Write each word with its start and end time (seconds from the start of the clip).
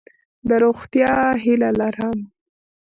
د 0.47 0.49
روغتیا 0.63 1.11
هیله 1.43 1.69
لرم. 1.79 2.17